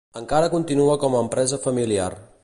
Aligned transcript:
Encara 0.19 0.47
continua 0.53 0.95
com 1.03 1.17
a 1.19 1.21
empresa 1.27 1.59
familiar. 1.67 2.09